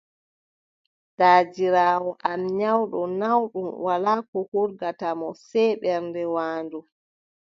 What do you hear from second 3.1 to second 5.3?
naawɗum, wolaa ko hurgata mo